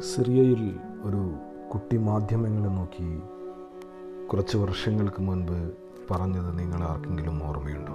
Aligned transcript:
സിറിയയിൽ 0.00 0.80
ഒരു 1.02 1.34
കുട്ടി 1.72 1.96
മാധ്യമങ്ങളെ 1.96 2.68
നോക്കി 2.68 3.20
കുറച്ച് 4.26 4.56
വർഷങ്ങൾക്ക് 4.56 5.22
മുൻപ് 5.22 5.72
പറഞ്ഞത് 6.10 6.58
നിങ്ങൾ 6.58 6.82
ആർക്കെങ്കിലും 6.82 7.48
ഓർമ്മയുണ്ടോ? 7.48 7.92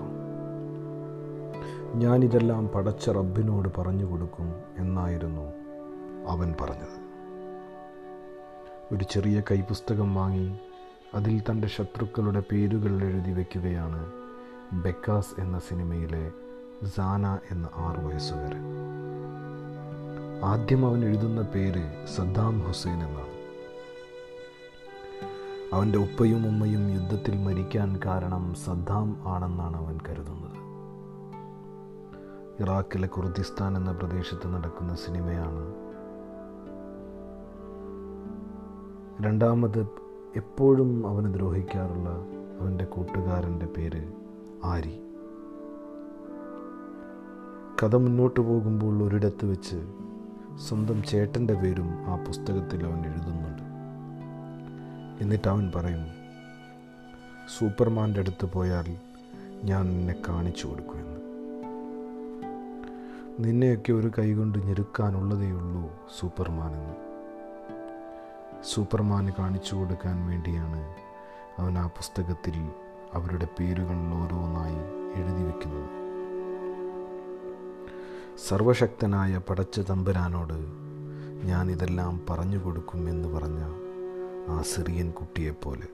ഞാനിതെല്ലാം 1.96 2.68
പടച്ച 2.68 3.10
റബ്ബിനോട് 3.10 3.70
പറഞ്ഞു 3.78 4.06
കൊടുക്കും 4.06 4.54
എന്നായിരുന്നു 4.78 5.54
അവൻ 6.28 6.54
പറഞ്ഞത്. 6.62 7.04
ഒരു 8.96 9.04
ചെറിയ 9.04 9.42
കൈപുസ്തകം 9.52 10.16
വാങ്ങി 10.16 10.58
അതിൽ 11.14 11.42
തന്റെ 11.52 11.68
ശത്രുക്കളുടെ 11.68 12.44
പേരുകൾ 12.52 13.04
എഴുതി 13.04 13.32
വയ്ക്കുകയാണ് 13.32 14.12
ബെക്കാസ് 14.84 15.42
എന്ന 15.42 15.60
സിനിമയിലെ 15.60 16.32
സാന 16.96 17.38
എന്ന 17.52 17.70
ആറു 17.76 18.02
വയസ്സുകാരൻ. 18.02 18.73
ആദ്യം 20.44 20.86
അവൻ 20.86 21.06
എഴുതുന്ന 21.06 21.42
പേര് 21.42 22.08
സദ്ദാം 22.16 22.60
ഹുസൈൻ 22.60 22.94
എന്നാണ്. 22.94 23.34
അവന്റെ 25.74 25.98
ഉപ്പയും 25.98 26.48
ഉമ്മയും 26.48 26.90
യുദ്ധത്തിൽ 26.90 27.38
മരിക്കാൻ 27.38 28.00
കാരണം 28.06 28.54
സദ്ദാം 28.54 29.18
ആണെന്നാണ് 29.28 29.78
അവൻ 29.78 29.98
കരുതുന്നത്. 30.10 30.54
ഇറാഖിലെ 32.64 33.08
കുർദിസ്ഥാൻ 33.08 33.78
എന്ന 33.78 33.92
പ്രദേശത്ത് 33.92 34.48
നടക്കുന്ന 34.48 34.96
സിനിമയാണ് 34.96 35.74
രണ്ടാമത് 39.26 39.88
എപ്പോഴും 40.36 41.08
അവന് 41.08 41.34
ദ്രോഹിക്കാറുള്ള 41.34 42.10
അവന്റെ 42.62 42.86
കൂട്ടുകാരന്റെ 42.86 43.66
പേര് 43.66 44.12
ആരി. 44.64 45.00
കഥ 47.84 47.96
മുന്നോട്ട് 47.96 48.40
പോകുമ്പോൾ 48.40 49.04
ഒരിടത്ത് 49.04 49.46
വെച്ച് 49.46 50.03
സ്വന്തം 50.58 51.04
ചേട്ടന്റെ 51.04 51.54
പേരും 51.54 52.06
ആ 52.08 52.24
പുസ്തകത്തിൽ 52.24 52.86
അവൻ 52.86 53.06
എഴുതുന്നുണ്ട്. 53.06 53.64
എന്നിട്ട് 55.24 55.48
അവൻ 55.48 55.72
പറയും 55.76 56.08
സൂപ്പർമാന്റെ 57.58 58.20
അടുത്ത് 58.20 58.46
പോയാൽ 58.46 58.98
ഞാൻ 59.64 59.90
നിന്നെ 59.90 60.16
കാണിച്ചു 60.30 60.68
കൊടുക്കുമെന്ന് 60.68 61.14
നിന്നെയൊക്കെ 63.40 63.94
ഒരു 63.94 64.12
കൈകൊണ്ട് 64.20 64.60
ഞെരുക്കാനുള്ളതേയുള്ളൂ 64.60 65.92
സൂപ്പർമാൻ 66.20 66.76
എന്ന്. 66.76 66.94
സൂപ്പർമാന് 68.64 69.32
കാണിച്ചു 69.40 69.76
കൊടുക്കാൻ 69.76 70.28
വേണ്ടിയാണ് 70.28 70.96
അവൻ 71.58 71.78
ആ 71.78 71.88
പുസ്തകത്തിൽ 71.88 72.72
അവരുടെ 73.14 73.48
പേരുകളിൽ 73.60 74.14
ഓരോന്നായി 74.14 74.78
എഴുതി 75.20 75.44
വയ്ക്കുന്നത് 75.44 76.03
സർവശക്തനായ 78.38 79.38
പടച്ച 79.38 79.80
തമ്പുരാനോട് 79.80 80.58
ഞാൻ 81.46 81.72
ഇതെല്ലാം 81.72 82.26
പറഞ്ഞു 82.30 82.58
കൊടുക്കും 82.58 83.10
എന്ന് 83.10 83.28
പറഞ്ഞ 83.28 83.62
ആ 84.52 84.62
സിറിയൻ 84.62 85.12
കുട്ടിയെപ്പോലെ. 85.12 85.88